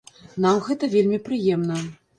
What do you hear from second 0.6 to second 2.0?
гэта вельмі прыемна.